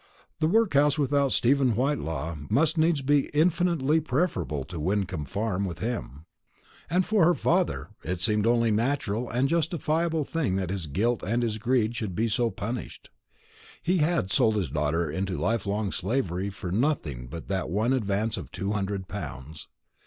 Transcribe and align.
The 0.39 0.47
workhouse 0.47 0.97
without 0.97 1.31
Stephen 1.31 1.75
Whitelaw 1.75 2.35
must 2.49 2.75
needs 2.75 3.03
be 3.03 3.27
infinitely 3.35 3.99
preferable 3.99 4.63
to 4.63 4.79
Wyncomb 4.79 5.25
Farm 5.25 5.63
with 5.63 5.77
him. 5.77 6.25
And 6.89 7.05
for 7.05 7.23
her 7.23 7.35
father, 7.35 7.89
it 8.03 8.19
seemed 8.19 8.47
only 8.47 8.69
a 8.69 8.71
natural 8.71 9.29
and 9.29 9.47
justifiable 9.47 10.23
thing 10.23 10.55
that 10.55 10.71
his 10.71 10.87
guilt 10.87 11.21
and 11.21 11.43
his 11.43 11.59
greed 11.59 11.95
should 11.95 12.15
be 12.15 12.29
so 12.29 12.49
punished. 12.49 13.11
He 13.83 13.97
had 13.99 14.31
sold 14.31 14.55
his 14.55 14.71
daughter 14.71 15.07
into 15.07 15.37
life 15.37 15.67
long 15.67 15.91
slavery 15.91 16.49
for 16.49 16.71
nothing 16.71 17.27
but 17.27 17.47
that 17.49 17.69
one 17.69 17.93
advance 17.93 18.37
of 18.37 18.51
two 18.51 18.71
hundred 18.71 19.07
pounds. 19.07 19.67